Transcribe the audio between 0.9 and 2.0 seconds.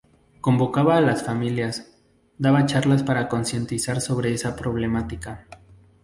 a las familias,